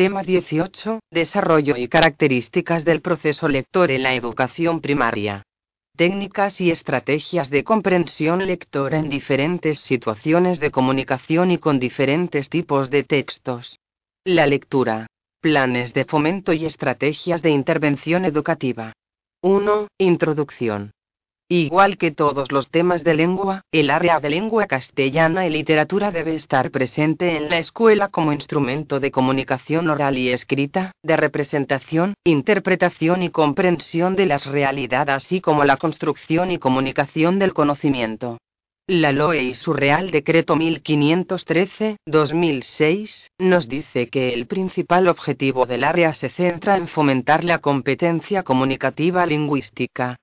Tema 0.00 0.22
18. 0.22 1.00
Desarrollo 1.10 1.76
y 1.76 1.86
características 1.86 2.86
del 2.86 3.02
proceso 3.02 3.48
lector 3.48 3.90
en 3.90 4.02
la 4.02 4.14
educación 4.14 4.80
primaria. 4.80 5.42
Técnicas 5.94 6.58
y 6.62 6.70
estrategias 6.70 7.50
de 7.50 7.64
comprensión 7.64 8.46
lectora 8.46 8.98
en 8.98 9.10
diferentes 9.10 9.80
situaciones 9.80 10.58
de 10.58 10.70
comunicación 10.70 11.50
y 11.50 11.58
con 11.58 11.78
diferentes 11.78 12.48
tipos 12.48 12.88
de 12.88 13.04
textos. 13.04 13.78
La 14.24 14.46
lectura. 14.46 15.06
Planes 15.42 15.92
de 15.92 16.06
fomento 16.06 16.54
y 16.54 16.64
estrategias 16.64 17.42
de 17.42 17.50
intervención 17.50 18.24
educativa. 18.24 18.94
1. 19.42 19.86
Introducción. 19.98 20.92
Igual 21.52 21.98
que 21.98 22.12
todos 22.12 22.52
los 22.52 22.70
temas 22.70 23.02
de 23.02 23.14
lengua, 23.14 23.64
el 23.72 23.90
área 23.90 24.20
de 24.20 24.30
lengua 24.30 24.66
castellana 24.66 25.48
y 25.48 25.50
literatura 25.50 26.12
debe 26.12 26.36
estar 26.36 26.70
presente 26.70 27.36
en 27.36 27.48
la 27.48 27.58
escuela 27.58 28.06
como 28.06 28.32
instrumento 28.32 29.00
de 29.00 29.10
comunicación 29.10 29.90
oral 29.90 30.16
y 30.16 30.30
escrita, 30.30 30.92
de 31.02 31.16
representación, 31.16 32.14
interpretación 32.22 33.24
y 33.24 33.30
comprensión 33.30 34.14
de 34.14 34.26
las 34.26 34.46
realidades 34.46 35.16
así 35.16 35.40
como 35.40 35.64
la 35.64 35.76
construcción 35.76 36.52
y 36.52 36.58
comunicación 36.58 37.40
del 37.40 37.52
conocimiento. 37.52 38.38
La 38.86 39.10
LOE 39.10 39.42
y 39.42 39.54
su 39.54 39.72
Real 39.72 40.12
Decreto 40.12 40.54
1513-2006 40.54 43.26
nos 43.40 43.68
dice 43.68 44.08
que 44.08 44.34
el 44.34 44.46
principal 44.46 45.08
objetivo 45.08 45.66
del 45.66 45.82
área 45.82 46.12
se 46.12 46.28
centra 46.28 46.76
en 46.76 46.86
fomentar 46.86 47.42
la 47.42 47.58
competencia 47.58 48.44
comunicativa 48.44 49.26
lingüística, 49.26 50.16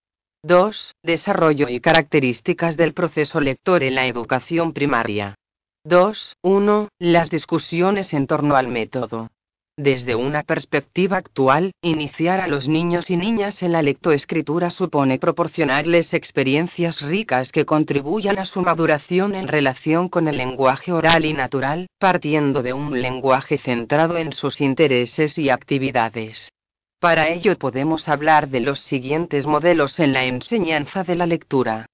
2. 0.47 0.95
Desarrollo 1.03 1.67
y 1.67 1.81
características 1.81 2.77
del 2.77 2.93
proceso 2.93 3.41
lector 3.41 3.83
en 3.83 3.95
la 3.95 4.05
educación 4.05 4.71
primaria. 4.71 5.35
2. 5.83 6.37
1. 6.41 6.87
Las 6.99 7.29
discusiones 7.29 8.13
en 8.13 8.27
torno 8.27 8.55
al 8.55 8.69
método. 8.69 9.27
Desde 9.75 10.15
una 10.15 10.43
perspectiva 10.43 11.17
actual, 11.17 11.73
iniciar 11.81 12.39
a 12.39 12.47
los 12.47 12.69
niños 12.69 13.09
y 13.09 13.17
niñas 13.17 13.61
en 13.61 13.73
la 13.73 13.81
lectoescritura 13.81 14.69
supone 14.69 15.19
proporcionarles 15.19 16.13
experiencias 16.13 17.01
ricas 17.01 17.51
que 17.51 17.65
contribuyan 17.65 18.39
a 18.39 18.45
su 18.45 18.61
maduración 18.61 19.35
en 19.35 19.49
relación 19.49 20.07
con 20.07 20.29
el 20.29 20.37
lenguaje 20.37 20.93
oral 20.93 21.25
y 21.25 21.33
natural, 21.33 21.87
partiendo 21.99 22.63
de 22.63 22.71
un 22.71 23.01
lenguaje 23.01 23.57
centrado 23.57 24.17
en 24.17 24.31
sus 24.31 24.61
intereses 24.61 25.37
y 25.37 25.49
actividades. 25.49 26.53
Para 26.99 27.29
ello 27.29 27.57
podemos 27.59 28.07
hablar 28.07 28.49
de 28.49 28.59
los 28.59 28.79
siguientes 28.79 29.45
modelos 29.45 29.99
en 29.99 30.13
la 30.13 30.25
enseñanza 30.25 31.03
de 31.03 31.15
la 31.15 31.27
lectura. 31.27 31.85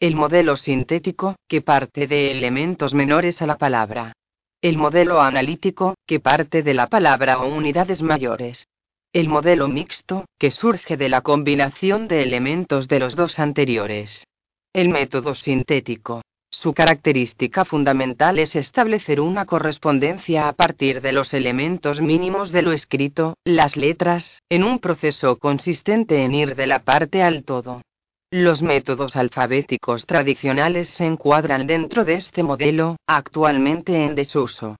El 0.00 0.14
modelo 0.14 0.56
sintético, 0.56 1.36
que 1.46 1.60
parte 1.60 2.06
de 2.06 2.30
elementos 2.30 2.94
menores 2.94 3.42
a 3.42 3.46
la 3.46 3.58
palabra. 3.58 4.14
El 4.62 4.78
modelo 4.78 5.20
analítico, 5.20 5.96
que 6.06 6.18
parte 6.18 6.62
de 6.62 6.72
la 6.72 6.86
palabra 6.86 7.40
o 7.40 7.54
unidades 7.54 8.00
mayores. 8.00 8.66
El 9.12 9.28
modelo 9.28 9.68
mixto, 9.68 10.24
que 10.38 10.50
surge 10.50 10.96
de 10.96 11.08
la 11.08 11.20
combinación 11.20 12.08
de 12.08 12.22
elementos 12.22 12.88
de 12.88 13.00
los 13.00 13.16
dos 13.16 13.38
anteriores. 13.38 14.26
El 14.72 14.88
método 14.88 15.34
sintético, 15.34 16.22
su 16.50 16.72
característica 16.72 17.66
fundamental 17.66 18.38
es 18.38 18.56
establecer 18.56 19.20
una 19.20 19.44
correspondencia 19.44 20.48
a 20.48 20.54
partir 20.54 21.02
de 21.02 21.12
los 21.12 21.34
elementos 21.34 22.00
mínimos 22.00 22.52
de 22.52 22.62
lo 22.62 22.72
escrito, 22.72 23.34
las 23.44 23.76
letras, 23.76 24.42
en 24.48 24.64
un 24.64 24.78
proceso 24.78 25.36
consistente 25.36 26.24
en 26.24 26.34
ir 26.34 26.56
de 26.56 26.66
la 26.66 26.78
parte 26.80 27.22
al 27.22 27.44
todo. 27.44 27.82
Los 28.30 28.62
métodos 28.62 29.14
alfabéticos 29.14 30.06
tradicionales 30.06 30.88
se 30.88 31.04
encuadran 31.04 31.66
dentro 31.66 32.04
de 32.04 32.14
este 32.14 32.42
modelo, 32.42 32.96
actualmente 33.06 34.04
en 34.04 34.14
desuso. 34.14 34.76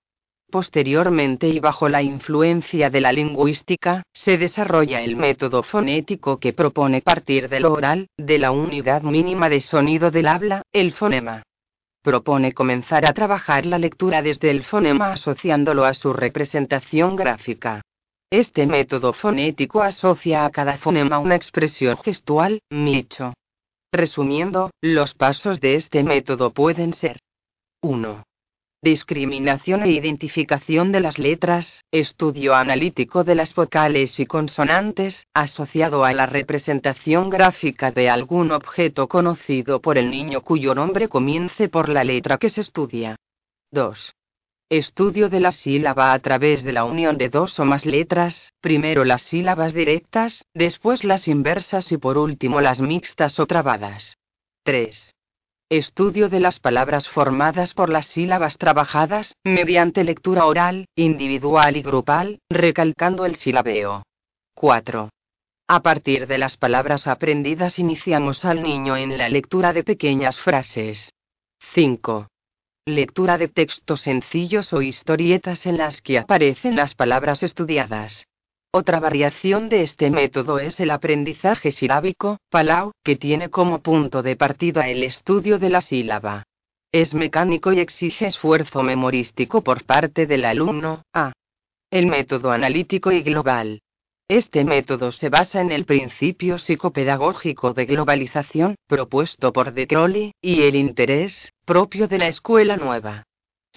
Posteriormente 0.50 1.48
y 1.48 1.60
bajo 1.60 1.90
la 1.90 2.02
influencia 2.02 2.88
de 2.88 3.02
la 3.02 3.12
lingüística, 3.12 4.02
se 4.14 4.38
desarrolla 4.38 5.02
el 5.02 5.16
método 5.16 5.62
fonético 5.62 6.38
que 6.38 6.54
propone 6.54 7.02
partir 7.02 7.50
de 7.50 7.60
lo 7.60 7.74
oral, 7.74 8.08
de 8.16 8.38
la 8.38 8.52
unidad 8.52 9.02
mínima 9.02 9.50
de 9.50 9.60
sonido 9.60 10.10
del 10.10 10.28
habla, 10.28 10.62
el 10.72 10.92
fonema 10.92 11.42
propone 12.02 12.52
comenzar 12.52 13.06
a 13.06 13.12
trabajar 13.12 13.66
la 13.66 13.78
lectura 13.78 14.22
desde 14.22 14.50
el 14.50 14.64
fonema 14.64 15.12
asociándolo 15.12 15.84
a 15.84 15.94
su 15.94 16.12
representación 16.12 17.16
gráfica. 17.16 17.82
Este 18.30 18.66
método 18.66 19.12
fonético 19.12 19.82
asocia 19.82 20.44
a 20.44 20.50
cada 20.50 20.76
fonema 20.76 21.18
una 21.18 21.34
expresión 21.34 21.96
gestual, 21.98 22.60
micho. 22.70 23.32
Resumiendo, 23.90 24.70
los 24.82 25.14
pasos 25.14 25.60
de 25.60 25.76
este 25.76 26.04
método 26.04 26.52
pueden 26.52 26.92
ser 26.92 27.18
1. 27.80 28.27
Discriminación 28.80 29.82
e 29.82 29.90
identificación 29.90 30.92
de 30.92 31.00
las 31.00 31.18
letras, 31.18 31.84
estudio 31.90 32.54
analítico 32.54 33.24
de 33.24 33.34
las 33.34 33.52
vocales 33.52 34.20
y 34.20 34.26
consonantes, 34.26 35.26
asociado 35.34 36.04
a 36.04 36.12
la 36.12 36.26
representación 36.26 37.28
gráfica 37.28 37.90
de 37.90 38.08
algún 38.08 38.52
objeto 38.52 39.08
conocido 39.08 39.80
por 39.80 39.98
el 39.98 40.12
niño 40.12 40.42
cuyo 40.42 40.76
nombre 40.76 41.08
comience 41.08 41.68
por 41.68 41.88
la 41.88 42.04
letra 42.04 42.38
que 42.38 42.50
se 42.50 42.60
estudia. 42.60 43.16
2. 43.72 44.14
Estudio 44.70 45.28
de 45.28 45.40
la 45.40 45.50
sílaba 45.50 46.12
a 46.12 46.18
través 46.20 46.62
de 46.62 46.72
la 46.72 46.84
unión 46.84 47.18
de 47.18 47.30
dos 47.30 47.58
o 47.58 47.64
más 47.64 47.84
letras, 47.84 48.52
primero 48.60 49.04
las 49.04 49.22
sílabas 49.22 49.74
directas, 49.74 50.44
después 50.54 51.02
las 51.02 51.26
inversas 51.26 51.90
y 51.90 51.96
por 51.96 52.16
último 52.16 52.60
las 52.60 52.80
mixtas 52.80 53.40
o 53.40 53.46
trabadas. 53.46 54.18
3. 54.62 55.16
Estudio 55.70 56.30
de 56.30 56.40
las 56.40 56.60
palabras 56.60 57.10
formadas 57.10 57.74
por 57.74 57.90
las 57.90 58.06
sílabas 58.06 58.56
trabajadas, 58.56 59.36
mediante 59.44 60.02
lectura 60.02 60.46
oral, 60.46 60.86
individual 60.96 61.76
y 61.76 61.82
grupal, 61.82 62.38
recalcando 62.48 63.26
el 63.26 63.36
silabeo. 63.36 64.02
4. 64.54 65.10
A 65.68 65.80
partir 65.82 66.26
de 66.26 66.38
las 66.38 66.56
palabras 66.56 67.06
aprendidas 67.06 67.78
iniciamos 67.78 68.46
al 68.46 68.62
niño 68.62 68.96
en 68.96 69.18
la 69.18 69.28
lectura 69.28 69.74
de 69.74 69.84
pequeñas 69.84 70.38
frases. 70.38 71.12
5. 71.74 72.28
Lectura 72.86 73.36
de 73.36 73.48
textos 73.48 74.00
sencillos 74.00 74.72
o 74.72 74.80
historietas 74.80 75.66
en 75.66 75.76
las 75.76 76.00
que 76.00 76.16
aparecen 76.18 76.76
las 76.76 76.94
palabras 76.94 77.42
estudiadas. 77.42 78.26
Otra 78.70 79.00
variación 79.00 79.70
de 79.70 79.82
este 79.82 80.10
método 80.10 80.58
es 80.58 80.78
el 80.78 80.90
aprendizaje 80.90 81.70
silábico, 81.72 82.36
Palau, 82.50 82.92
que 83.02 83.16
tiene 83.16 83.48
como 83.48 83.80
punto 83.80 84.22
de 84.22 84.36
partida 84.36 84.88
el 84.88 85.02
estudio 85.04 85.58
de 85.58 85.70
la 85.70 85.80
sílaba. 85.80 86.44
Es 86.92 87.14
mecánico 87.14 87.72
y 87.72 87.80
exige 87.80 88.26
esfuerzo 88.26 88.82
memorístico 88.82 89.62
por 89.62 89.84
parte 89.84 90.26
del 90.26 90.44
alumno. 90.44 91.02
A. 91.14 91.32
El 91.90 92.06
método 92.08 92.50
analítico 92.50 93.10
y 93.10 93.22
global. 93.22 93.80
Este 94.28 94.66
método 94.66 95.12
se 95.12 95.30
basa 95.30 95.62
en 95.62 95.72
el 95.72 95.86
principio 95.86 96.58
psicopedagógico 96.58 97.72
de 97.72 97.86
globalización, 97.86 98.74
propuesto 98.86 99.54
por 99.54 99.72
De 99.72 99.86
Crowley, 99.86 100.32
y 100.42 100.64
el 100.64 100.76
interés, 100.76 101.54
propio 101.64 102.06
de 102.06 102.18
la 102.18 102.28
escuela 102.28 102.76
nueva. 102.76 103.24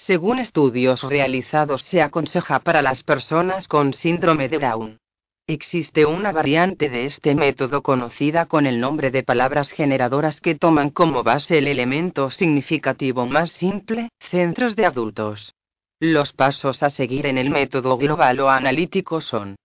Según 0.06 0.40
estudios 0.40 1.04
realizados 1.04 1.84
se 1.84 2.02
aconseja 2.02 2.58
para 2.58 2.82
las 2.82 3.04
personas 3.04 3.68
con 3.68 3.94
síndrome 3.94 4.50
de 4.50 4.58
Down. 4.58 4.98
Existe 5.46 6.08
una 6.08 6.32
variante 6.32 6.90
de 6.90 7.06
este 7.06 7.36
método 7.36 7.84
conocida 7.84 8.48
con 8.48 8.66
el 8.66 8.80
nombre 8.80 9.12
de 9.12 9.22
palabras 9.22 9.70
generadoras 9.70 10.42
que 10.42 10.56
toman 10.56 10.90
como 10.90 11.22
base 11.22 11.60
el 11.60 11.68
elemento 11.68 12.32
significativo 12.32 13.28
más 13.28 13.52
simple, 13.52 14.10
centros 14.20 14.76
de 14.76 14.88
adultos. 14.88 15.54
Los 16.00 16.34
pasos 16.34 16.82
a 16.82 16.90
seguir 16.90 17.28
en 17.28 17.38
el 17.38 17.52
método 17.52 17.96
global 17.98 18.40
o 18.40 18.50
analítico 18.50 19.22
son 19.22 19.56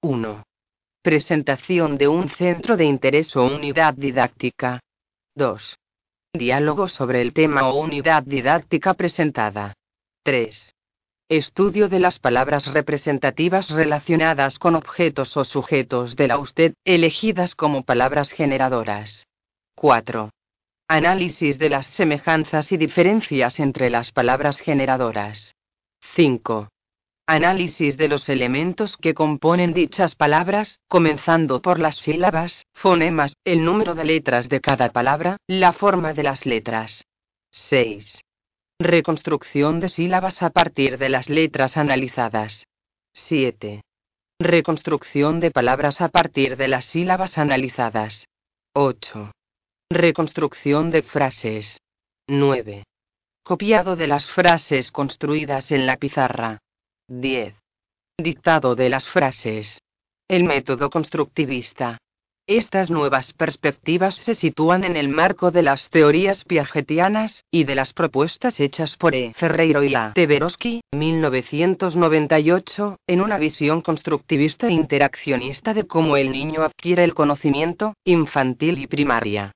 1. 0.00 0.44
Presentación 1.02 1.98
de 1.98 2.08
un 2.08 2.30
centro 2.30 2.78
de 2.78 2.86
interés 2.86 3.36
o 3.36 3.44
unidad 3.44 3.92
didáctica. 3.92 4.80
2. 5.34 5.76
Diálogo 6.36 6.88
sobre 6.88 7.22
el 7.22 7.32
tema 7.32 7.68
o 7.68 7.78
unidad 7.78 8.24
didáctica 8.24 8.94
presentada. 8.94 9.74
3. 10.24 10.74
Estudio 11.28 11.88
de 11.88 12.00
las 12.00 12.18
palabras 12.18 12.72
representativas 12.72 13.70
relacionadas 13.70 14.58
con 14.58 14.74
objetos 14.74 15.36
o 15.36 15.44
sujetos 15.44 16.16
de 16.16 16.26
la 16.26 16.38
usted, 16.38 16.74
elegidas 16.84 17.54
como 17.54 17.84
palabras 17.84 18.32
generadoras. 18.32 19.28
4. 19.76 20.30
Análisis 20.88 21.56
de 21.56 21.70
las 21.70 21.86
semejanzas 21.86 22.72
y 22.72 22.78
diferencias 22.78 23.60
entre 23.60 23.88
las 23.88 24.10
palabras 24.10 24.58
generadoras. 24.58 25.54
5. 26.16 26.68
Análisis 27.26 27.96
de 27.96 28.08
los 28.08 28.28
elementos 28.28 28.98
que 28.98 29.14
componen 29.14 29.72
dichas 29.72 30.14
palabras, 30.14 30.80
comenzando 30.88 31.62
por 31.62 31.78
las 31.78 31.96
sílabas, 31.96 32.66
fonemas, 32.74 33.34
el 33.44 33.64
número 33.64 33.94
de 33.94 34.04
letras 34.04 34.50
de 34.50 34.60
cada 34.60 34.90
palabra, 34.90 35.38
la 35.46 35.72
forma 35.72 36.12
de 36.12 36.22
las 36.22 36.44
letras. 36.44 37.06
6. 37.50 38.20
Reconstrucción 38.78 39.80
de 39.80 39.88
sílabas 39.88 40.42
a 40.42 40.50
partir 40.50 40.98
de 40.98 41.08
las 41.08 41.30
letras 41.30 41.78
analizadas. 41.78 42.66
7. 43.14 43.80
Reconstrucción 44.38 45.40
de 45.40 45.50
palabras 45.50 46.02
a 46.02 46.10
partir 46.10 46.58
de 46.58 46.68
las 46.68 46.84
sílabas 46.84 47.38
analizadas. 47.38 48.26
8. 48.74 49.32
Reconstrucción 49.90 50.90
de 50.90 51.02
frases. 51.02 51.80
9. 52.28 52.84
Copiado 53.42 53.96
de 53.96 54.08
las 54.08 54.26
frases 54.26 54.92
construidas 54.92 55.70
en 55.70 55.86
la 55.86 55.96
pizarra. 55.96 56.58
10. 57.08 57.54
Dictado 58.16 58.74
de 58.74 58.88
las 58.88 59.06
frases. 59.06 59.82
El 60.26 60.44
método 60.44 60.88
constructivista. 60.88 61.98
Estas 62.46 62.90
nuevas 62.90 63.34
perspectivas 63.34 64.14
se 64.14 64.34
sitúan 64.34 64.84
en 64.84 64.96
el 64.96 65.08
marco 65.08 65.50
de 65.50 65.62
las 65.62 65.90
teorías 65.90 66.44
piagetianas 66.44 67.44
y 67.50 67.64
de 67.64 67.74
las 67.74 67.92
propuestas 67.92 68.58
hechas 68.58 68.96
por 68.96 69.14
E. 69.14 69.34
Ferreiro 69.34 69.84
y 69.84 69.94
A. 69.94 70.12
Teberoski, 70.14 70.80
1998, 70.92 72.96
en 73.06 73.20
una 73.20 73.36
visión 73.36 73.82
constructivista 73.82 74.68
e 74.68 74.72
interaccionista 74.72 75.74
de 75.74 75.86
cómo 75.86 76.16
el 76.16 76.32
niño 76.32 76.62
adquiere 76.62 77.04
el 77.04 77.12
conocimiento, 77.12 77.92
infantil 78.06 78.78
y 78.78 78.86
primaria. 78.86 79.52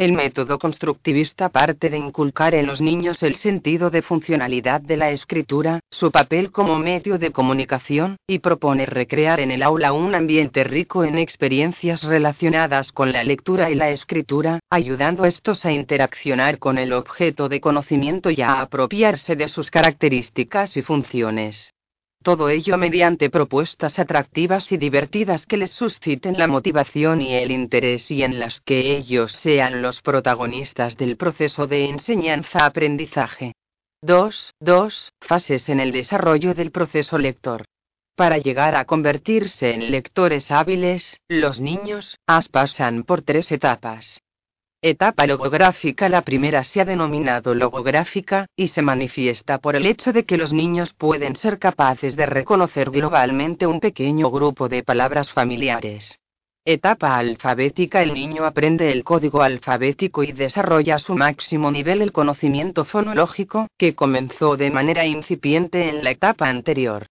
El 0.00 0.14
método 0.14 0.58
constructivista 0.58 1.50
parte 1.50 1.90
de 1.90 1.98
inculcar 1.98 2.54
en 2.54 2.66
los 2.66 2.80
niños 2.80 3.22
el 3.22 3.34
sentido 3.34 3.90
de 3.90 4.00
funcionalidad 4.00 4.80
de 4.80 4.96
la 4.96 5.10
escritura, 5.10 5.80
su 5.90 6.10
papel 6.10 6.50
como 6.50 6.78
medio 6.78 7.18
de 7.18 7.32
comunicación, 7.32 8.16
y 8.26 8.38
propone 8.38 8.86
recrear 8.86 9.40
en 9.40 9.50
el 9.50 9.62
aula 9.62 9.92
un 9.92 10.14
ambiente 10.14 10.64
rico 10.64 11.04
en 11.04 11.18
experiencias 11.18 12.02
relacionadas 12.02 12.92
con 12.92 13.12
la 13.12 13.22
lectura 13.24 13.70
y 13.70 13.74
la 13.74 13.90
escritura, 13.90 14.60
ayudando 14.70 15.24
a 15.24 15.28
estos 15.28 15.66
a 15.66 15.72
interaccionar 15.72 16.58
con 16.58 16.78
el 16.78 16.94
objeto 16.94 17.50
de 17.50 17.60
conocimiento 17.60 18.30
y 18.30 18.40
a 18.40 18.62
apropiarse 18.62 19.36
de 19.36 19.48
sus 19.48 19.70
características 19.70 20.78
y 20.78 20.82
funciones. 20.82 21.74
Todo 22.22 22.50
ello 22.50 22.76
mediante 22.76 23.30
propuestas 23.30 23.98
atractivas 23.98 24.72
y 24.72 24.76
divertidas 24.76 25.46
que 25.46 25.56
les 25.56 25.70
susciten 25.70 26.36
la 26.36 26.46
motivación 26.46 27.22
y 27.22 27.32
el 27.32 27.50
interés 27.50 28.10
y 28.10 28.22
en 28.22 28.38
las 28.38 28.60
que 28.60 28.94
ellos 28.94 29.32
sean 29.32 29.80
los 29.80 30.02
protagonistas 30.02 30.98
del 30.98 31.16
proceso 31.16 31.66
de 31.66 31.86
enseñanza-aprendizaje. 31.86 33.54
2. 34.02 34.54
2. 34.60 35.12
Fases 35.20 35.70
en 35.70 35.80
el 35.80 35.92
desarrollo 35.92 36.52
del 36.52 36.70
proceso 36.70 37.16
lector. 37.16 37.64
Para 38.16 38.36
llegar 38.36 38.74
a 38.74 38.84
convertirse 38.84 39.72
en 39.72 39.90
lectores 39.90 40.50
hábiles, 40.50 41.18
los 41.26 41.58
niños, 41.58 42.18
as 42.26 42.48
pasan 42.48 43.04
por 43.04 43.22
tres 43.22 43.50
etapas. 43.50 44.20
Etapa 44.82 45.26
logográfica 45.26 46.08
La 46.08 46.22
primera 46.22 46.64
se 46.64 46.80
ha 46.80 46.86
denominado 46.86 47.54
logográfica, 47.54 48.46
y 48.56 48.68
se 48.68 48.80
manifiesta 48.80 49.58
por 49.58 49.76
el 49.76 49.84
hecho 49.84 50.10
de 50.10 50.24
que 50.24 50.38
los 50.38 50.54
niños 50.54 50.94
pueden 50.94 51.36
ser 51.36 51.58
capaces 51.58 52.16
de 52.16 52.24
reconocer 52.24 52.90
globalmente 52.90 53.66
un 53.66 53.78
pequeño 53.78 54.30
grupo 54.30 54.70
de 54.70 54.82
palabras 54.82 55.30
familiares. 55.30 56.22
Etapa 56.64 57.18
alfabética 57.18 58.00
El 58.00 58.14
niño 58.14 58.46
aprende 58.46 58.90
el 58.90 59.04
código 59.04 59.42
alfabético 59.42 60.22
y 60.22 60.32
desarrolla 60.32 60.94
a 60.94 60.98
su 60.98 61.14
máximo 61.14 61.70
nivel 61.70 62.00
el 62.00 62.12
conocimiento 62.12 62.86
fonológico, 62.86 63.66
que 63.76 63.94
comenzó 63.94 64.56
de 64.56 64.70
manera 64.70 65.04
incipiente 65.04 65.90
en 65.90 66.02
la 66.02 66.12
etapa 66.12 66.48
anterior. 66.48 67.06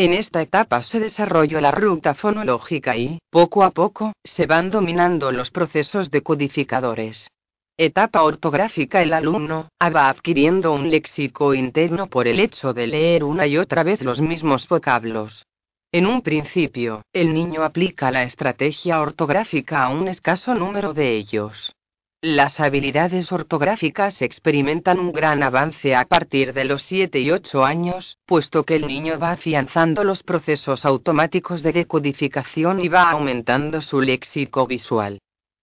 En 0.00 0.14
esta 0.14 0.40
etapa 0.40 0.82
se 0.82 0.98
desarrolla 0.98 1.60
la 1.60 1.72
ruta 1.72 2.14
fonológica 2.14 2.96
y, 2.96 3.18
poco 3.28 3.62
a 3.62 3.70
poco, 3.70 4.14
se 4.24 4.46
van 4.46 4.70
dominando 4.70 5.30
los 5.30 5.50
procesos 5.50 6.10
decodificadores. 6.10 7.28
Etapa 7.76 8.22
ortográfica 8.22 9.02
El 9.02 9.12
alumno 9.12 9.68
va 9.78 10.08
adquiriendo 10.08 10.72
un 10.72 10.90
léxico 10.90 11.52
interno 11.52 12.06
por 12.06 12.28
el 12.28 12.40
hecho 12.40 12.72
de 12.72 12.86
leer 12.86 13.24
una 13.24 13.46
y 13.46 13.58
otra 13.58 13.82
vez 13.82 14.00
los 14.00 14.22
mismos 14.22 14.66
vocablos. 14.68 15.44
En 15.92 16.06
un 16.06 16.22
principio, 16.22 17.02
el 17.12 17.34
niño 17.34 17.62
aplica 17.62 18.10
la 18.10 18.22
estrategia 18.22 19.02
ortográfica 19.02 19.84
a 19.84 19.90
un 19.90 20.08
escaso 20.08 20.54
número 20.54 20.94
de 20.94 21.14
ellos. 21.14 21.74
Las 22.22 22.60
habilidades 22.60 23.32
ortográficas 23.32 24.20
experimentan 24.20 24.98
un 24.98 25.10
gran 25.10 25.42
avance 25.42 25.94
a 25.94 26.04
partir 26.04 26.52
de 26.52 26.66
los 26.66 26.82
7 26.82 27.18
y 27.18 27.30
8 27.30 27.64
años, 27.64 28.18
puesto 28.26 28.64
que 28.64 28.76
el 28.76 28.86
niño 28.86 29.18
va 29.18 29.30
afianzando 29.30 30.04
los 30.04 30.22
procesos 30.22 30.84
automáticos 30.84 31.62
de 31.62 31.72
decodificación 31.72 32.84
y 32.84 32.88
va 32.88 33.10
aumentando 33.10 33.80
su 33.80 34.02
léxico 34.02 34.66
visual. 34.66 35.18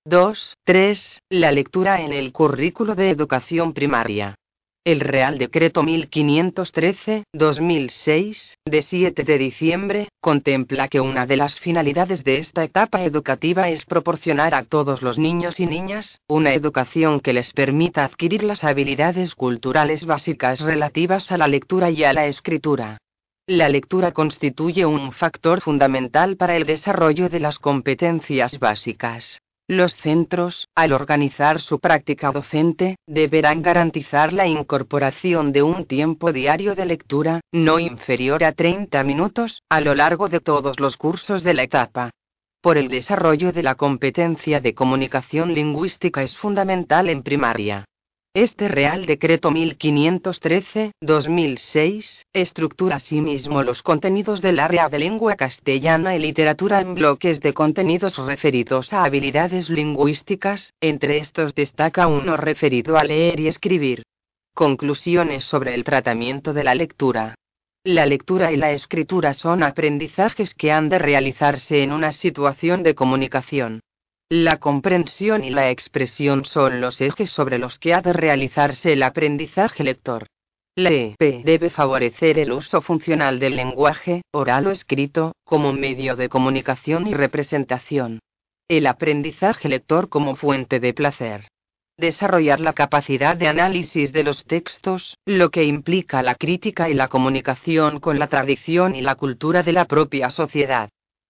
2. 0.05 0.55
3. 0.63 1.21
La 1.29 1.51
lectura 1.51 2.01
en 2.01 2.11
el 2.11 2.31
currículo 2.31 2.95
de 2.95 3.11
educación 3.11 3.73
primaria. 3.73 4.33
El 4.87 5.01
Real 5.01 5.37
Decreto 5.37 5.83
1513-2006, 5.83 8.53
de 8.65 8.81
7 8.81 9.23
de 9.25 9.37
diciembre, 9.37 10.07
contempla 10.21 10.87
que 10.87 11.01
una 11.01 11.25
de 11.25 11.35
las 11.35 11.59
finalidades 11.59 12.23
de 12.23 12.37
esta 12.37 12.63
etapa 12.63 13.03
educativa 13.03 13.67
es 13.67 13.83
proporcionar 13.83 14.55
a 14.55 14.63
todos 14.63 15.01
los 15.01 15.17
niños 15.17 15.59
y 15.59 15.65
niñas 15.65 16.21
una 16.29 16.53
educación 16.53 17.19
que 17.19 17.33
les 17.33 17.51
permita 17.51 18.05
adquirir 18.05 18.45
las 18.45 18.63
habilidades 18.63 19.35
culturales 19.35 20.05
básicas 20.05 20.61
relativas 20.61 21.33
a 21.33 21.37
la 21.37 21.49
lectura 21.49 21.91
y 21.91 22.05
a 22.05 22.13
la 22.13 22.27
escritura. 22.27 22.97
La 23.45 23.67
lectura 23.67 24.13
constituye 24.13 24.85
un 24.85 25.11
factor 25.11 25.59
fundamental 25.59 26.37
para 26.37 26.55
el 26.55 26.65
desarrollo 26.65 27.27
de 27.27 27.41
las 27.41 27.59
competencias 27.59 28.57
básicas. 28.57 29.41
Los 29.69 29.97
centros, 29.97 30.69
al 30.75 30.93
organizar 30.93 31.59
su 31.59 31.79
práctica 31.79 32.31
docente, 32.31 32.95
deberán 33.05 33.61
garantizar 33.61 34.31
la 34.31 34.47
incorporación 34.47 35.51
de 35.51 35.61
un 35.61 35.83
tiempo 35.83 36.31
diario 36.31 36.73
de 36.73 36.85
lectura, 36.85 37.41
no 37.51 37.77
inferior 37.77 38.45
a 38.45 38.53
30 38.53 39.03
minutos, 39.03 39.61
a 39.67 39.81
lo 39.81 39.93
largo 39.93 40.29
de 40.29 40.39
todos 40.39 40.79
los 40.79 40.95
cursos 40.95 41.43
de 41.43 41.53
la 41.53 41.63
etapa. 41.63 42.11
Por 42.61 42.77
el 42.77 42.87
desarrollo 42.87 43.51
de 43.51 43.63
la 43.63 43.75
competencia 43.75 44.61
de 44.61 44.73
comunicación 44.73 45.53
lingüística 45.53 46.23
es 46.23 46.37
fundamental 46.37 47.09
en 47.09 47.21
primaria. 47.21 47.83
Este 48.39 48.67
Real 48.67 49.07
Decreto 49.07 49.49
1513-2006 49.49 52.25
estructura 52.33 52.97
asimismo 52.97 53.63
los 53.63 53.81
contenidos 53.81 54.43
del 54.43 54.59
área 54.59 54.89
de 54.89 54.99
lengua 54.99 55.35
castellana 55.35 56.15
y 56.15 56.19
literatura 56.19 56.81
en 56.81 56.93
bloques 56.93 57.39
de 57.39 57.55
contenidos 57.55 58.17
referidos 58.17 58.93
a 58.93 59.05
habilidades 59.05 59.71
lingüísticas, 59.71 60.75
entre 60.81 61.17
estos 61.17 61.55
destaca 61.55 62.05
uno 62.05 62.37
referido 62.37 62.99
a 62.99 63.03
leer 63.03 63.39
y 63.39 63.47
escribir. 63.47 64.03
Conclusiones 64.53 65.43
sobre 65.43 65.73
el 65.73 65.83
tratamiento 65.83 66.53
de 66.53 66.63
la 66.63 66.75
lectura. 66.75 67.33
La 67.83 68.05
lectura 68.05 68.51
y 68.51 68.57
la 68.57 68.71
escritura 68.71 69.33
son 69.33 69.63
aprendizajes 69.63 70.53
que 70.53 70.71
han 70.71 70.89
de 70.89 70.99
realizarse 70.99 71.81
en 71.81 71.91
una 71.91 72.11
situación 72.11 72.83
de 72.83 72.93
comunicación. 72.93 73.79
La 74.29 74.57
comprensión 74.57 75.41
y 75.41 75.51
la 75.51 75.69
expresión 75.69 76.43
son 76.43 76.81
los 76.81 76.99
ejes 76.99 77.29
sobre 77.29 77.59
los 77.59 77.79
que 77.79 77.93
ha 77.93 78.01
de 78.01 78.11
realizarse 78.11 78.91
el 78.91 79.03
aprendizaje 79.03 79.85
lector. 79.85 80.27
La 80.75 80.89
EP 80.89 81.45
debe 81.45 81.69
favorecer 81.69 82.37
el 82.37 82.51
uso 82.51 82.81
funcional 82.81 83.39
del 83.39 83.55
lenguaje, 83.55 84.23
oral 84.33 84.67
o 84.67 84.71
escrito, 84.71 85.31
como 85.45 85.71
medio 85.71 86.17
de 86.17 86.27
comunicación 86.27 87.07
y 87.07 87.13
representación. 87.13 88.19
El 88.67 88.87
aprendizaje 88.87 89.69
lector 89.69 90.09
como 90.09 90.35
fuente 90.35 90.81
de 90.81 90.93
placer. 90.93 91.47
Desarrollar 91.97 92.59
la 92.59 92.73
capacidad 92.73 93.37
de 93.37 93.47
análisis 93.47 94.11
de 94.11 94.25
los 94.25 94.43
textos, 94.43 95.15
lo 95.25 95.51
que 95.51 95.63
implica 95.63 96.21
la 96.21 96.35
crítica 96.35 96.89
y 96.89 96.95
la 96.95 97.07
comunicación 97.07 98.01
con 98.01 98.19
la 98.19 98.27
tradición 98.27 98.93
y 98.93 98.99
la 98.99 99.15
cultura 99.15 99.63
de 99.63 99.71
la 99.71 99.85
propia 99.85 100.29
sociedad. 100.29 100.89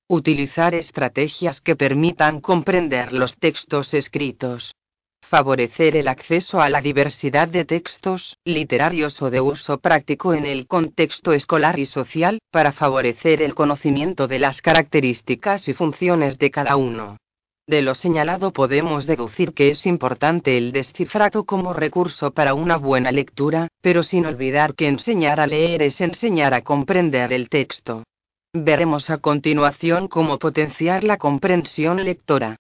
Utilizar 0.09 0.73
estrategias 0.73 1.59
que 1.59 1.75
permitan 1.75 2.39
comprender 2.39 3.11
los 3.11 3.37
textos 3.37 3.93
escritos. 3.93 4.73
Favorecer 5.21 5.97
el 5.97 6.07
acceso 6.07 6.61
a 6.61 6.69
la 6.69 6.79
diversidad 6.79 7.49
de 7.49 7.65
textos, 7.65 8.37
literarios 8.45 9.21
o 9.21 9.29
de 9.29 9.41
uso 9.41 9.79
práctico 9.79 10.33
en 10.33 10.45
el 10.45 10.65
contexto 10.65 11.33
escolar 11.33 11.77
y 11.77 11.85
social, 11.85 12.39
para 12.51 12.71
favorecer 12.71 13.41
el 13.41 13.53
conocimiento 13.53 14.29
de 14.29 14.39
las 14.39 14.61
características 14.61 15.67
y 15.67 15.73
funciones 15.73 16.37
de 16.37 16.51
cada 16.51 16.77
uno. 16.77 17.17
De 17.67 17.81
lo 17.81 17.93
señalado 17.93 18.53
podemos 18.53 19.07
deducir 19.07 19.53
que 19.53 19.71
es 19.71 19.85
importante 19.85 20.57
el 20.57 20.71
descifrado 20.71 21.43
como 21.43 21.73
recurso 21.73 22.31
para 22.31 22.53
una 22.53 22.77
buena 22.77 23.11
lectura, 23.11 23.67
pero 23.81 24.03
sin 24.03 24.25
olvidar 24.25 24.73
que 24.73 24.87
enseñar 24.87 25.41
a 25.41 25.47
leer 25.47 25.81
es 25.81 25.99
enseñar 25.99 26.53
a 26.53 26.61
comprender 26.61 27.33
el 27.33 27.49
texto. 27.49 28.03
Veremos 28.63 29.11
a 29.11 29.19
continuación 29.19 30.07
cómo 30.07 30.39
potenciar 30.39 31.03
la 31.03 31.17
comprensión 31.17 32.03
lectora. 32.03 32.55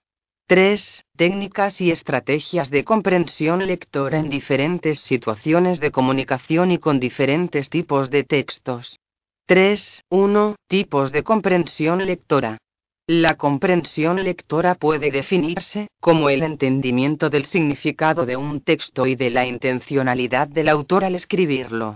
3. 0.45 1.03
Técnicas 1.17 1.81
y 1.81 1.89
estrategias 1.89 2.69
de 2.69 2.83
comprensión 2.83 3.65
lectora 3.65 4.19
en 4.19 4.29
diferentes 4.29 4.99
situaciones 4.99 5.79
de 5.79 5.89
comunicación 5.89 6.69
y 6.69 6.77
con 6.77 6.99
diferentes 6.99 7.71
tipos 7.71 8.11
de 8.11 8.23
textos. 8.23 8.99
3.1. 9.47 10.53
Tipos 10.67 11.11
de 11.11 11.23
comprensión 11.23 12.05
lectora. 12.05 12.59
La 13.07 13.35
comprensión 13.35 14.23
lectora 14.23 14.75
puede 14.75 15.09
definirse 15.09 15.87
como 15.99 16.29
el 16.29 16.43
entendimiento 16.43 17.31
del 17.31 17.45
significado 17.45 18.27
de 18.27 18.37
un 18.37 18.61
texto 18.61 19.07
y 19.07 19.15
de 19.15 19.31
la 19.31 19.47
intencionalidad 19.47 20.47
del 20.47 20.69
autor 20.69 21.05
al 21.05 21.15
escribirlo. 21.15 21.95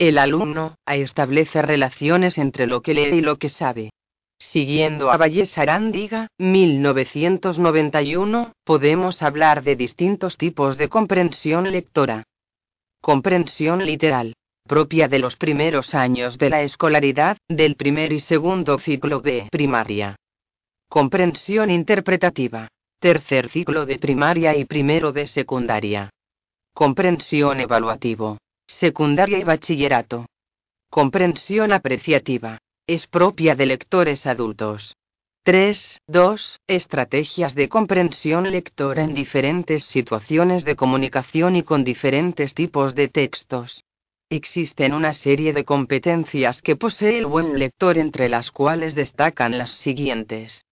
El 0.00 0.16
alumno 0.16 0.76
establece 0.86 1.60
relaciones 1.60 2.38
entre 2.38 2.66
lo 2.66 2.80
que 2.80 2.94
lee 2.94 3.18
y 3.18 3.20
lo 3.20 3.36
que 3.36 3.50
sabe. 3.50 3.90
Siguiendo 4.38 5.10
a 5.10 5.18
Valles 5.18 5.58
Arandiga, 5.58 6.28
1991, 6.38 8.54
podemos 8.64 9.20
hablar 9.20 9.62
de 9.62 9.76
distintos 9.76 10.38
tipos 10.38 10.78
de 10.78 10.88
comprensión 10.88 11.70
lectora. 11.70 12.22
Comprensión 13.02 13.84
literal 13.84 14.32
propia 14.66 15.06
de 15.06 15.18
los 15.18 15.36
primeros 15.36 15.94
años 15.94 16.38
de 16.38 16.48
la 16.48 16.62
escolaridad, 16.62 17.36
del 17.48 17.76
primer 17.76 18.12
y 18.12 18.20
segundo 18.20 18.78
ciclo 18.78 19.20
de 19.20 19.48
primaria. 19.50 20.16
Comprensión 20.88 21.70
interpretativa. 21.70 22.68
Tercer 23.00 23.50
ciclo 23.50 23.84
de 23.84 23.98
primaria 23.98 24.56
y 24.56 24.64
primero 24.64 25.12
de 25.12 25.26
secundaria. 25.26 26.08
Comprensión 26.72 27.60
evaluativo. 27.60 28.38
Secundaria 28.78 29.38
y 29.38 29.44
bachillerato. 29.44 30.26
Comprensión 30.88 31.72
apreciativa. 31.72 32.60
Es 32.86 33.06
propia 33.06 33.54
de 33.54 33.66
lectores 33.66 34.26
adultos. 34.26 34.96
3. 35.42 36.00
2. 36.06 36.60
Estrategias 36.66 37.54
de 37.54 37.68
comprensión 37.68 38.50
lectora 38.50 39.04
en 39.04 39.12
diferentes 39.12 39.84
situaciones 39.84 40.64
de 40.64 40.76
comunicación 40.76 41.56
y 41.56 41.62
con 41.62 41.84
diferentes 41.84 42.54
tipos 42.54 42.94
de 42.94 43.08
textos. 43.08 43.84
Existen 44.30 44.94
una 44.94 45.12
serie 45.12 45.52
de 45.52 45.64
competencias 45.64 46.62
que 46.62 46.76
posee 46.76 47.18
el 47.18 47.26
buen 47.26 47.58
lector 47.58 47.98
entre 47.98 48.28
las 48.30 48.50
cuales 48.50 48.94
destacan 48.94 49.58
las 49.58 49.70
siguientes. 49.70 50.64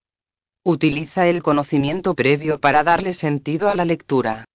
Utiliza 0.64 1.26
el 1.26 1.42
conocimiento 1.42 2.14
previo 2.14 2.58
para 2.58 2.84
darle 2.84 3.12
sentido 3.12 3.68
a 3.68 3.74
la 3.74 3.84
lectura. 3.84 4.46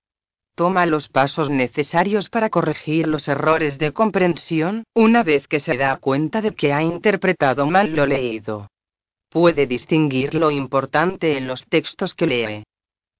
Toma 0.55 0.85
los 0.85 1.09
pasos 1.09 1.49
necesarios 1.49 2.29
para 2.29 2.49
corregir 2.49 3.07
los 3.07 3.27
errores 3.27 3.79
de 3.79 3.91
comprensión, 3.91 4.83
una 4.93 5.23
vez 5.23 5.47
que 5.47 5.59
se 5.59 5.77
da 5.77 5.97
cuenta 5.97 6.41
de 6.41 6.53
que 6.53 6.71
ha 6.71 6.83
interpretado 6.83 7.65
mal 7.65 7.95
lo 7.95 8.05
leído. 8.05 8.67
Puede 9.29 9.65
distinguir 9.65 10.35
lo 10.35 10.51
importante 10.51 11.37
en 11.39 11.47
los 11.47 11.65
textos 11.65 12.13
que 12.13 12.27
lee. 12.27 12.63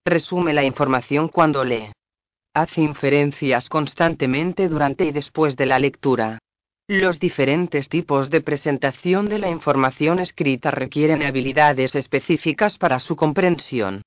Resume 0.05 0.53
la 0.53 0.63
información 0.63 1.27
cuando 1.27 1.63
lee. 1.63 1.91
Hace 2.53 2.81
inferencias 2.81 3.67
constantemente 3.67 4.69
durante 4.69 5.05
y 5.05 5.11
después 5.11 5.55
de 5.55 5.65
la 5.65 5.79
lectura. 5.79 6.37
Los 6.87 7.19
diferentes 7.19 7.89
tipos 7.89 8.29
de 8.29 8.41
presentación 8.41 9.27
de 9.27 9.39
la 9.39 9.49
información 9.49 10.19
escrita 10.19 10.69
requieren 10.69 11.23
habilidades 11.23 11.95
específicas 11.95 12.77
para 12.77 12.99
su 12.99 13.15
comprensión. 13.15 14.03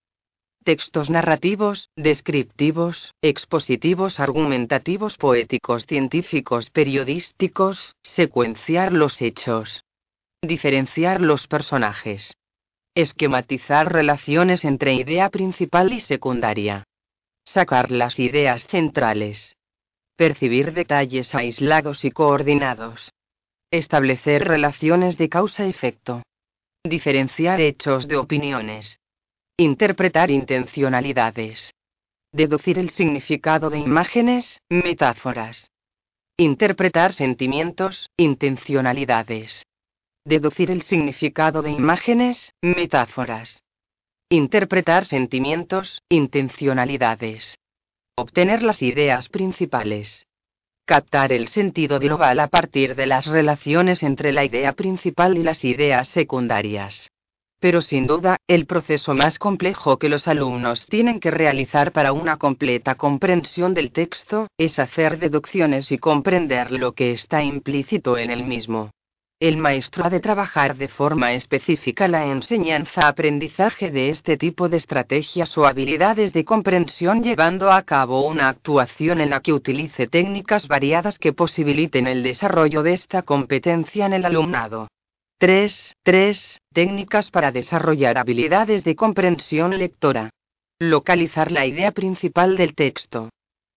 Textos 0.66 1.10
narrativos, 1.10 1.90
descriptivos, 1.94 3.14
expositivos, 3.22 4.18
argumentativos, 4.18 5.16
poéticos, 5.16 5.86
científicos, 5.86 6.70
periodísticos, 6.70 7.94
secuenciar 8.02 8.92
los 8.92 9.22
hechos. 9.22 9.84
Diferenciar 10.42 11.20
los 11.20 11.46
personajes. 11.46 12.36
Esquematizar 12.96 13.92
relaciones 13.92 14.64
entre 14.64 14.94
idea 14.94 15.30
principal 15.30 15.92
y 15.92 16.00
secundaria. 16.00 16.82
Sacar 17.44 17.92
las 17.92 18.18
ideas 18.18 18.66
centrales. 18.66 19.54
Percibir 20.16 20.72
detalles 20.72 21.32
aislados 21.36 22.04
y 22.04 22.10
coordinados. 22.10 23.12
Establecer 23.70 24.48
relaciones 24.48 25.16
de 25.16 25.28
causa-efecto. 25.28 26.24
Diferenciar 26.82 27.60
hechos 27.60 28.08
de 28.08 28.16
opiniones. 28.16 28.98
Interpretar 29.58 30.30
intencionalidades. 30.30 31.72
Deducir 32.30 32.78
el 32.78 32.90
significado 32.90 33.70
de 33.70 33.78
imágenes, 33.78 34.60
metáforas. 34.68 35.70
Interpretar 36.36 37.14
sentimientos, 37.14 38.10
intencionalidades. 38.18 39.64
Deducir 40.26 40.70
el 40.70 40.82
significado 40.82 41.62
de 41.62 41.70
imágenes, 41.70 42.52
metáforas. 42.60 43.62
Interpretar 44.28 45.06
sentimientos, 45.06 46.02
intencionalidades. 46.10 47.56
Obtener 48.14 48.60
las 48.60 48.82
ideas 48.82 49.30
principales. 49.30 50.26
Captar 50.84 51.32
el 51.32 51.48
sentido 51.48 51.98
global 51.98 52.40
a 52.40 52.48
partir 52.48 52.94
de 52.94 53.06
las 53.06 53.24
relaciones 53.24 54.02
entre 54.02 54.32
la 54.32 54.44
idea 54.44 54.74
principal 54.74 55.38
y 55.38 55.42
las 55.42 55.64
ideas 55.64 56.08
secundarias. 56.08 57.08
Pero 57.58 57.80
sin 57.80 58.06
duda, 58.06 58.36
el 58.46 58.66
proceso 58.66 59.14
más 59.14 59.38
complejo 59.38 59.98
que 59.98 60.10
los 60.10 60.28
alumnos 60.28 60.86
tienen 60.86 61.20
que 61.20 61.30
realizar 61.30 61.92
para 61.92 62.12
una 62.12 62.36
completa 62.36 62.96
comprensión 62.96 63.72
del 63.72 63.92
texto, 63.92 64.48
es 64.58 64.78
hacer 64.78 65.18
deducciones 65.18 65.90
y 65.90 65.98
comprender 65.98 66.70
lo 66.70 66.92
que 66.92 67.12
está 67.12 67.42
implícito 67.42 68.18
en 68.18 68.30
el 68.30 68.44
mismo. 68.44 68.90
El 69.38 69.58
maestro 69.58 70.06
ha 70.06 70.08
de 70.08 70.20
trabajar 70.20 70.76
de 70.76 70.88
forma 70.88 71.34
específica 71.34 72.08
la 72.08 72.24
enseñanza-aprendizaje 72.26 73.90
de 73.90 74.08
este 74.08 74.38
tipo 74.38 74.70
de 74.70 74.78
estrategias 74.78 75.58
o 75.58 75.66
habilidades 75.66 76.32
de 76.32 76.46
comprensión 76.46 77.22
llevando 77.22 77.70
a 77.70 77.82
cabo 77.82 78.26
una 78.26 78.48
actuación 78.48 79.20
en 79.20 79.28
la 79.28 79.40
que 79.40 79.52
utilice 79.52 80.06
técnicas 80.06 80.68
variadas 80.68 81.18
que 81.18 81.34
posibiliten 81.34 82.06
el 82.06 82.22
desarrollo 82.22 82.82
de 82.82 82.94
esta 82.94 83.22
competencia 83.22 84.06
en 84.06 84.14
el 84.14 84.24
alumnado. 84.24 84.88
3. 85.38 85.94
3. 86.02 86.62
Técnicas 86.72 87.30
para 87.30 87.52
desarrollar 87.52 88.16
habilidades 88.16 88.84
de 88.84 88.96
comprensión 88.96 89.76
lectora. 89.76 90.30
Localizar 90.78 91.52
la 91.52 91.66
idea 91.66 91.92
principal 91.92 92.56
del 92.56 92.74
texto. 92.74 93.28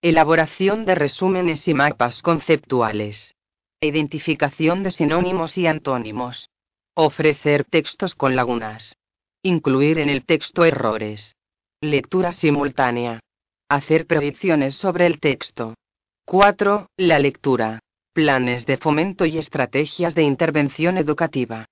Elaboración 0.02 0.86
de 0.86 0.96
resúmenes 0.96 1.68
y 1.68 1.74
mapas 1.74 2.22
conceptuales. 2.22 3.36
Identificación 3.82 4.84
de 4.84 4.92
sinónimos 4.92 5.58
y 5.58 5.68
antónimos. 5.68 6.48
Ofrecer 6.96 7.66
textos 7.66 8.16
con 8.16 8.38
lagunas. 8.38 8.96
Incluir 9.44 10.00
en 10.00 10.08
el 10.08 10.26
texto 10.26 10.64
errores. 10.64 11.36
Lectura 11.82 12.32
simultánea. 12.32 13.20
Hacer 13.68 14.08
predicciones 14.08 14.76
sobre 14.76 15.08
el 15.08 15.20
texto. 15.20 15.76
4. 16.24 16.88
La 16.96 17.20
lectura. 17.20 17.82
Planes 18.20 18.66
de 18.66 18.76
fomento 18.76 19.26
y 19.26 19.38
estrategias 19.38 20.14
de 20.14 20.24
intervención 20.24 20.98
educativa. 20.98 21.68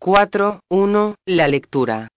4. 0.00 0.58
1. 0.68 1.14
La 1.26 1.46
lectura. 1.46 2.08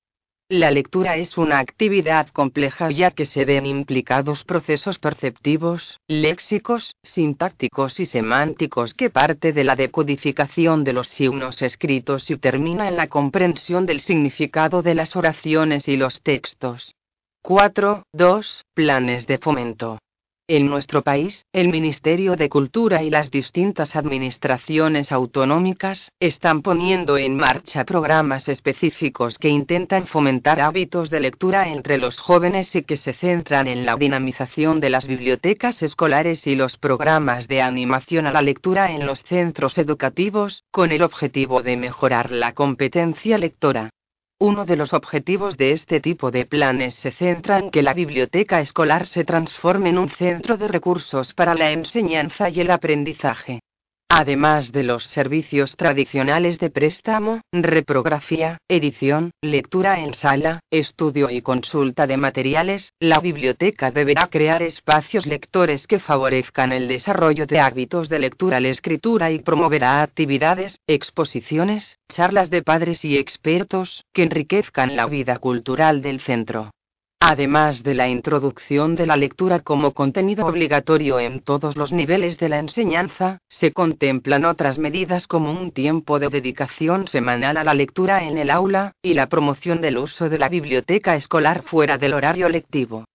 La 0.50 0.72
lectura 0.72 1.18
es 1.18 1.38
una 1.38 1.60
actividad 1.60 2.30
compleja 2.30 2.90
ya 2.90 3.12
que 3.12 3.28
se 3.28 3.46
ven 3.46 3.68
implicados 3.68 4.44
procesos 4.44 4.98
perceptivos, 4.98 6.00
léxicos, 6.08 6.96
sintácticos 7.04 8.00
y 8.00 8.08
semánticos 8.08 8.96
que 8.96 9.12
parte 9.12 9.54
de 9.54 9.64
la 9.64 9.76
decodificación 9.76 10.84
de 10.84 10.94
los 10.94 11.08
signos 11.08 11.62
escritos 11.62 12.32
y 12.32 12.38
termina 12.38 12.88
en 12.88 12.96
la 12.96 13.06
comprensión 13.06 13.86
del 13.86 14.00
significado 14.00 14.82
de 14.82 14.96
las 14.96 15.16
oraciones 15.16 15.88
y 15.88 15.96
los 15.96 16.24
textos. 16.24 16.96
4. 17.44 18.02
2. 18.14 18.64
Planes 18.74 19.28
de 19.28 19.38
fomento. 19.38 20.00
En 20.48 20.70
nuestro 20.70 21.02
país, 21.02 21.44
el 21.54 21.70
Ministerio 21.70 22.36
de 22.36 22.50
Cultura 22.50 23.02
y 23.02 23.10
las 23.10 23.32
distintas 23.32 23.96
administraciones 23.96 25.12
autonómicas 25.12 26.12
están 26.20 26.62
poniendo 26.62 27.18
en 27.18 27.36
marcha 27.36 27.84
programas 27.84 28.48
específicos 28.48 29.40
que 29.40 29.50
intentan 29.50 30.06
fomentar 30.06 30.62
hábitos 30.62 31.10
de 31.10 31.20
lectura 31.20 31.70
entre 31.70 31.98
los 31.98 32.20
jóvenes 32.20 32.76
y 32.76 32.84
que 32.84 32.96
se 32.96 33.14
centran 33.14 33.68
en 33.68 33.88
la 33.88 33.96
dinamización 33.96 34.82
de 34.82 34.92
las 34.92 35.08
bibliotecas 35.08 35.82
escolares 35.82 36.46
y 36.46 36.54
los 36.54 36.78
programas 36.78 37.48
de 37.48 37.64
animación 37.64 38.28
a 38.28 38.32
la 38.32 38.44
lectura 38.44 38.92
en 38.92 39.08
los 39.08 39.24
centros 39.24 39.80
educativos, 39.80 40.64
con 40.70 40.92
el 40.92 41.02
objetivo 41.02 41.64
de 41.64 41.76
mejorar 41.76 42.30
la 42.30 42.54
competencia 42.54 43.40
lectora. 43.40 43.90
Uno 44.38 44.66
de 44.66 44.76
los 44.76 44.92
objetivos 44.92 45.56
de 45.56 45.72
este 45.72 46.02
tipo 46.02 46.30
de 46.30 46.46
planes 46.46 46.96
se 46.96 47.12
centra 47.12 47.58
en 47.58 47.72
que 47.72 47.82
la 47.82 47.94
biblioteca 47.94 48.60
escolar 48.60 49.06
se 49.06 49.24
transforme 49.24 49.92
en 49.92 49.98
un 49.98 50.10
centro 50.10 50.58
de 50.58 50.68
recursos 50.68 51.34
para 51.34 51.56
la 51.56 51.72
enseñanza 51.72 52.50
y 52.50 52.60
el 52.60 52.72
aprendizaje. 52.72 53.62
Además 54.10 54.72
de 54.72 54.84
los 54.84 55.04
servicios 55.04 55.76
tradicionales 55.78 56.60
de 56.60 56.70
préstamo, 56.70 57.42
reprografía, 57.52 58.60
edición, 58.70 59.32
lectura 59.42 60.00
en 60.00 60.14
sala, 60.14 60.60
estudio 60.70 61.32
y 61.32 61.42
consulta 61.42 62.06
de 62.06 62.16
materiales, 62.16 62.94
la 63.00 63.20
biblioteca 63.20 63.90
deberá 63.90 64.28
crear 64.28 64.62
espacios 64.62 65.26
lectores 65.26 65.88
que 65.88 66.00
favorezcan 66.00 66.72
el 66.72 66.88
desarrollo 66.88 67.48
de 67.48 67.60
hábitos 67.60 68.08
de 68.08 68.20
lectura 68.20 68.60
la 68.60 68.70
escritura 68.70 69.32
y 69.32 69.40
promoverá 69.40 70.04
actividades, 70.04 70.80
exposiciones, 70.86 71.98
charlas 72.08 72.52
de 72.52 72.62
padres 72.62 73.04
y 73.04 73.18
expertos, 73.18 74.06
que 74.14 74.22
enriquezcan 74.22 74.96
la 74.96 75.08
vida 75.08 75.40
cultural 75.40 76.04
del 76.04 76.20
centro. 76.20 76.70
Además 77.20 77.82
de 77.82 77.96
la 77.96 78.08
introducción 78.08 78.96
de 78.96 79.08
la 79.08 79.18
lectura 79.18 79.62
como 79.62 79.94
contenido 79.94 80.46
obligatorio 80.46 81.20
en 81.20 81.40
todos 81.40 81.78
los 81.78 81.92
niveles 81.92 82.38
de 82.38 82.50
la 82.50 82.60
enseñanza, 82.60 83.40
se 83.50 83.72
contemplan 83.72 84.46
otras 84.46 84.78
medidas 84.78 85.26
como 85.26 85.52
un 85.52 85.72
tiempo 85.72 86.20
de 86.20 86.30
dedicación 86.30 87.08
semanal 87.08 87.58
a 87.58 87.64
la 87.64 87.74
lectura 87.74 88.26
en 88.26 88.38
el 88.38 88.52
aula, 88.52 88.92
y 89.02 89.14
la 89.14 89.28
promoción 89.28 89.82
del 89.82 89.98
uso 89.98 90.30
de 90.30 90.38
la 90.38 90.50
biblioteca 90.50 91.16
escolar 91.16 91.64
fuera 91.64 91.98
del 91.98 92.14
horario 92.14 92.50
lectivo. 92.50 93.06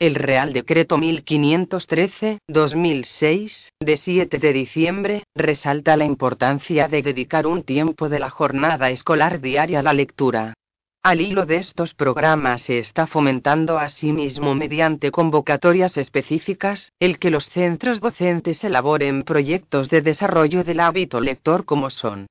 El 0.00 0.14
Real 0.14 0.54
Decreto 0.54 0.96
1513-2006, 0.96 3.68
de 3.80 3.98
7 3.98 4.38
de 4.38 4.52
diciembre, 4.54 5.24
resalta 5.36 5.98
la 5.98 6.06
importancia 6.06 6.88
de 6.88 7.02
dedicar 7.02 7.46
un 7.46 7.62
tiempo 7.62 8.08
de 8.08 8.18
la 8.18 8.30
jornada 8.30 8.88
escolar 8.88 9.42
diaria 9.42 9.80
a 9.80 9.82
la 9.82 9.92
lectura. 9.92 10.54
Al 11.02 11.22
hilo 11.22 11.46
de 11.46 11.56
estos 11.56 11.94
programas 11.94 12.60
se 12.60 12.78
está 12.78 13.06
fomentando 13.06 13.78
asimismo 13.78 14.54
mediante 14.54 15.10
convocatorias 15.10 15.96
específicas, 15.96 16.92
el 17.00 17.18
que 17.18 17.30
los 17.30 17.48
centros 17.48 18.00
docentes 18.00 18.62
elaboren 18.64 19.22
proyectos 19.22 19.88
de 19.88 20.02
desarrollo 20.02 20.62
del 20.62 20.78
hábito 20.78 21.22
lector 21.22 21.64
como 21.64 21.88
son 21.88 22.26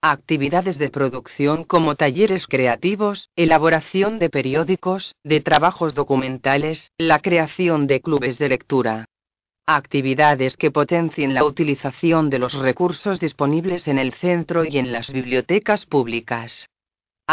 actividades 0.00 0.78
de 0.78 0.88
producción 0.88 1.64
como 1.64 1.94
talleres 1.94 2.46
creativos, 2.46 3.28
elaboración 3.36 4.18
de 4.18 4.30
periódicos, 4.30 5.14
de 5.22 5.42
trabajos 5.42 5.94
documentales, 5.94 6.92
la 6.96 7.18
creación 7.18 7.86
de 7.86 8.00
clubes 8.00 8.38
de 8.38 8.48
lectura. 8.48 9.04
Actividades 9.66 10.56
que 10.56 10.70
potencien 10.70 11.34
la 11.34 11.44
utilización 11.44 12.30
de 12.30 12.38
los 12.38 12.54
recursos 12.54 13.20
disponibles 13.20 13.88
en 13.88 13.98
el 13.98 14.14
centro 14.14 14.64
y 14.64 14.78
en 14.78 14.90
las 14.90 15.12
bibliotecas 15.12 15.84
públicas 15.84 16.66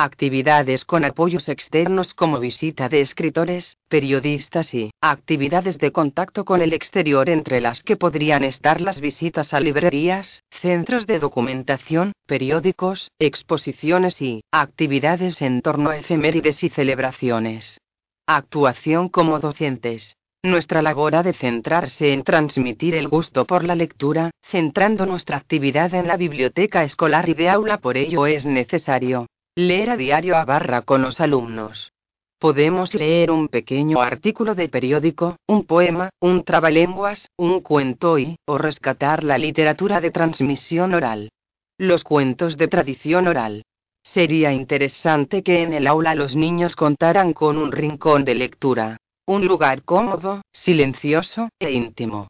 actividades 0.03 0.85
con 0.85 1.03
apoyos 1.05 1.49
externos 1.49 2.13
como 2.13 2.39
visita 2.39 2.87
de 2.87 3.01
escritores, 3.01 3.77
periodistas 3.87 4.71
y 4.75 4.91
actividades 5.01 5.79
de 5.79 5.91
contacto 5.91 6.45
con 6.45 6.61
el 6.61 6.73
exterior 6.73 7.31
entre 7.31 7.61
las 7.61 7.81
que 7.81 7.97
podrían 7.97 8.43
estar 8.43 8.79
las 8.79 9.01
visitas 9.01 9.55
a 9.55 9.59
librerías, 9.59 10.43
centros 10.51 11.07
de 11.07 11.17
documentación, 11.17 12.11
periódicos, 12.27 13.09
exposiciones 13.17 14.21
y 14.21 14.41
actividades 14.51 15.41
en 15.41 15.63
torno 15.63 15.89
a 15.89 15.97
efemérides 15.97 16.63
y 16.63 16.69
celebraciones. 16.69 17.81
Actuación 18.27 19.09
como 19.09 19.39
docentes. 19.39 20.15
Nuestra 20.43 20.83
labor 20.83 21.15
ha 21.15 21.23
de 21.23 21.33
centrarse 21.33 22.13
en 22.13 22.21
transmitir 22.21 22.93
el 22.93 23.07
gusto 23.07 23.45
por 23.45 23.63
la 23.63 23.73
lectura, 23.73 24.29
centrando 24.43 25.07
nuestra 25.07 25.37
actividad 25.37 25.95
en 25.95 26.05
la 26.05 26.17
biblioteca 26.17 26.83
escolar 26.83 27.27
y 27.29 27.33
de 27.33 27.49
aula. 27.49 27.79
Por 27.79 27.97
ello 27.97 28.27
es 28.27 28.45
necesario 28.45 29.25
Leer 29.59 29.89
a 29.89 29.97
diario 29.97 30.37
a 30.37 30.45
barra 30.45 30.83
con 30.83 31.01
los 31.01 31.19
alumnos. 31.19 31.91
Podemos 32.37 32.93
leer 32.93 33.31
un 33.31 33.47
pequeño 33.47 34.01
artículo 34.01 34.53
de 34.53 34.69
periódico, 34.69 35.37
un 35.47 35.65
poema, 35.65 36.11
un 36.21 36.43
trabalenguas, 36.43 37.31
un 37.37 37.61
cuento 37.61 38.19
y, 38.19 38.35
o 38.45 38.59
rescatar 38.59 39.23
la 39.23 39.39
literatura 39.39 39.99
de 39.99 40.11
transmisión 40.11 40.93
oral. 40.93 41.31
Los 41.79 42.03
cuentos 42.03 42.55
de 42.57 42.67
tradición 42.67 43.27
oral. 43.27 43.63
Sería 44.03 44.53
interesante 44.53 45.41
que 45.41 45.63
en 45.63 45.73
el 45.73 45.87
aula 45.87 46.13
los 46.13 46.35
niños 46.35 46.75
contaran 46.75 47.33
con 47.33 47.57
un 47.57 47.71
rincón 47.71 48.25
de 48.25 48.35
lectura. 48.35 48.97
Un 49.25 49.47
lugar 49.47 49.81
cómodo, 49.81 50.43
silencioso 50.53 51.49
e 51.57 51.71
íntimo. 51.71 52.27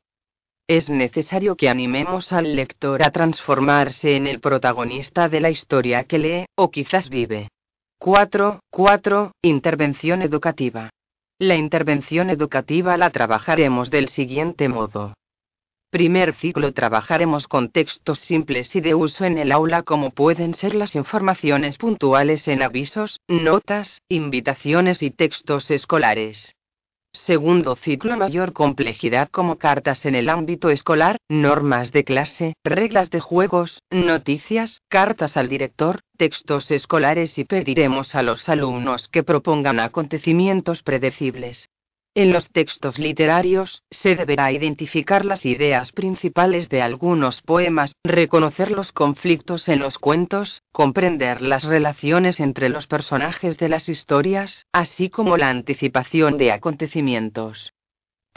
Es 0.69 0.89
necesario 0.89 1.55
que 1.55 1.69
animemos 1.69 2.33
al 2.33 2.57
lector 2.57 3.01
a 3.01 3.11
transformarse 3.11 4.17
en 4.17 4.27
el 4.27 4.41
protagonista 4.41 5.29
de 5.29 5.39
la 5.39 5.49
historia 5.49 6.03
que 6.03 6.19
lee, 6.19 6.45
o 6.55 6.71
quizás 6.71 7.07
vive. 7.07 7.47
4. 7.99 8.59
4. 8.69 9.31
Intervención 9.43 10.21
educativa. 10.21 10.89
La 11.39 11.55
intervención 11.55 12.29
educativa 12.29 12.97
la 12.97 13.11
trabajaremos 13.11 13.89
del 13.91 14.09
siguiente 14.09 14.67
modo. 14.67 15.13
Primer 15.89 16.35
ciclo 16.35 16.73
trabajaremos 16.73 17.47
con 17.47 17.69
textos 17.69 18.19
simples 18.19 18.75
y 18.75 18.81
de 18.81 18.93
uso 18.93 19.23
en 19.23 19.37
el 19.37 19.53
aula 19.53 19.83
como 19.83 20.09
pueden 20.09 20.53
ser 20.53 20.75
las 20.75 20.95
informaciones 20.95 21.77
puntuales 21.77 22.45
en 22.49 22.61
avisos, 22.61 23.21
notas, 23.29 24.01
invitaciones 24.09 25.01
y 25.01 25.11
textos 25.11 25.71
escolares. 25.71 26.56
Segundo 27.25 27.75
ciclo 27.75 28.15
mayor 28.15 28.53
complejidad 28.53 29.29
como 29.29 29.57
cartas 29.57 30.05
en 30.05 30.15
el 30.15 30.29
ámbito 30.29 30.69
escolar, 30.69 31.17
normas 31.27 31.91
de 31.91 32.03
clase, 32.03 32.53
reglas 32.63 33.09
de 33.09 33.19
juegos, 33.19 33.83
noticias, 33.91 34.81
cartas 34.87 35.35
al 35.35 35.49
director, 35.49 36.01
textos 36.17 36.71
escolares 36.71 37.37
y 37.37 37.43
pediremos 37.43 38.15
a 38.15 38.21
los 38.21 38.47
alumnos 38.47 39.07
que 39.07 39.23
propongan 39.23 39.79
acontecimientos 39.79 40.83
predecibles. 40.83 41.69
En 42.17 42.33
los 42.33 42.49
textos 42.49 42.97
literarios, 42.97 43.83
se 43.91 44.15
deberá 44.15 44.51
identificar 44.51 45.23
las 45.23 45.45
ideas 45.45 45.91
principales 45.91 46.67
de 46.67 46.81
algunos 46.81 47.43
poemas, 47.43 47.93
reconocer 48.03 48.71
los 48.71 48.91
conflictos 48.91 49.69
en 49.69 49.77
los 49.77 49.99
cuentos, 49.99 50.63
comprender 50.71 51.43
las 51.43 51.63
relaciones 51.63 52.39
entre 52.39 52.69
los 52.69 52.87
personajes 52.87 53.59
de 53.59 53.69
las 53.69 53.87
historias, 53.87 54.65
así 54.73 55.11
como 55.11 55.37
la 55.37 55.51
anticipación 55.51 56.39
de 56.39 56.51
acontecimientos. 56.53 57.75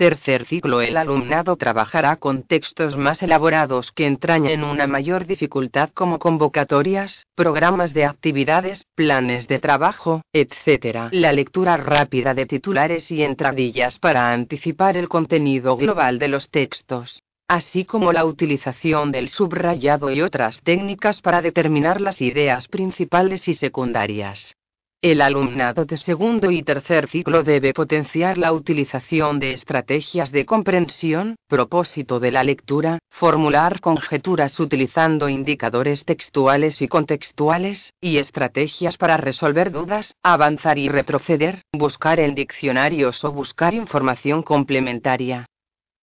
Tercer 0.01 0.47
ciclo 0.47 0.81
El 0.81 0.97
alumnado 0.97 1.57
trabajará 1.57 2.17
con 2.17 2.43
textos 2.43 2.97
más 2.97 3.23
elaborados 3.23 3.93
que 3.93 4.07
entrañen 4.07 4.65
una 4.65 4.87
mayor 4.87 5.27
dificultad 5.27 5.91
como 5.93 6.19
convocatorias, 6.19 7.27
programas 7.35 7.93
de 7.93 8.07
actividades, 8.07 8.87
planes 8.95 9.47
de 9.47 9.59
trabajo, 9.59 10.23
etc. 10.33 11.11
La 11.13 11.35
lectura 11.35 11.77
rápida 11.77 12.33
de 12.33 12.47
titulares 12.47 13.11
y 13.11 13.23
entradillas 13.23 13.99
para 13.99 14.33
anticipar 14.33 14.97
el 14.97 15.11
contenido 15.11 15.77
global 15.77 16.19
de 16.19 16.29
los 16.29 16.49
textos 16.49 17.23
así 17.47 17.85
como 17.85 18.13
la 18.13 18.25
utilización 18.25 19.11
del 19.11 19.29
subrayado 19.29 20.11
y 20.11 20.23
otras 20.23 20.63
técnicas 20.63 21.21
para 21.21 21.43
determinar 21.43 22.01
las 22.01 22.21
ideas 22.23 22.69
principales 22.69 23.49
y 23.49 23.55
secundarias. 23.55 24.57
El 25.03 25.23
alumnado 25.23 25.87
de 25.87 25.97
segundo 25.97 26.51
y 26.51 26.63
tercer 26.63 27.09
ciclo 27.09 27.43
debe 27.43 27.73
potenciar 27.73 28.37
la 28.37 28.53
utilización 28.53 29.39
de 29.39 29.55
estrategias 29.55 30.31
de 30.31 30.45
comprensión, 30.45 31.37
propósito 31.49 32.21
de 32.21 32.31
la 32.31 32.45
lectura, 32.45 32.99
formular 33.09 33.81
conjeturas 33.81 34.61
utilizando 34.61 35.31
indicadores 35.31 36.05
textuales 36.05 36.83
y 36.83 36.89
contextuales, 36.89 37.95
y 37.99 38.19
estrategias 38.19 38.99
para 38.99 39.17
resolver 39.17 39.73
dudas, 39.73 40.17
avanzar 40.23 40.77
y 40.77 40.91
retroceder, 40.91 41.63
buscar 41.73 42.21
en 42.21 42.35
diccionarios 42.35 43.25
o 43.25 43.33
buscar 43.33 43.73
información 43.73 44.43
complementaria. 44.43 45.47